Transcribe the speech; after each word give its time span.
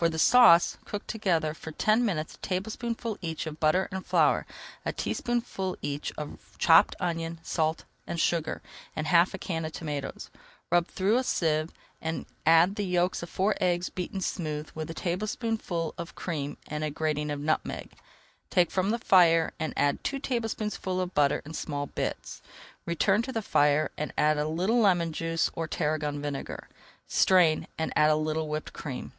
For 0.00 0.08
the 0.08 0.18
sauce, 0.18 0.78
cook 0.86 1.06
together 1.06 1.52
for 1.52 1.72
ten 1.72 2.02
minutes 2.06 2.34
a 2.34 2.38
tablespoonful 2.38 3.18
each 3.20 3.46
of 3.46 3.60
butter 3.60 3.86
and 3.92 4.06
flour, 4.06 4.46
a 4.82 4.94
teaspoonful 4.94 5.76
each 5.82 6.10
of 6.16 6.56
chopped 6.56 6.96
onion, 6.98 7.38
salt, 7.42 7.84
and 8.06 8.18
sugar, 8.18 8.62
and 8.96 9.06
half 9.06 9.34
a 9.34 9.38
can 9.38 9.66
of 9.66 9.72
tomatoes. 9.72 10.30
Rub 10.70 10.86
through 10.86 11.18
a 11.18 11.22
sieve, 11.22 11.68
and 12.00 12.24
add 12.46 12.76
the 12.76 12.86
yolks 12.86 13.22
of 13.22 13.28
four 13.28 13.54
eggs 13.60 13.90
beaten 13.90 14.22
smooth 14.22 14.70
with 14.74 14.88
a 14.90 14.94
tablespoonful 14.94 15.94
of 15.98 16.14
cream 16.14 16.56
and 16.66 16.82
a 16.82 16.88
grating 16.88 17.30
of 17.30 17.38
nutmeg. 17.38 17.92
Take 18.48 18.70
from 18.70 18.88
the 18.92 18.98
fire 18.98 19.52
and 19.60 19.74
add 19.76 20.02
two 20.02 20.18
tablespoonfuls 20.18 21.02
of 21.02 21.12
butter 21.14 21.42
in 21.44 21.52
small 21.52 21.88
bits. 21.88 22.40
Return 22.86 23.20
to 23.20 23.32
the 23.32 23.42
fire, 23.42 23.90
and 23.98 24.14
add 24.16 24.38
a 24.38 24.48
little 24.48 24.80
lemon 24.80 25.12
juice 25.12 25.50
or 25.52 25.68
tarragon 25.68 26.22
vinegar. 26.22 26.70
Strain, 27.06 27.66
and 27.76 27.92
add 27.94 28.08
a 28.10 28.16
little 28.16 28.48
whipped 28.48 28.72
cream. 28.72 29.12